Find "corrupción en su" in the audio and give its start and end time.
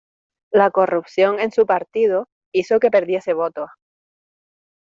0.71-1.67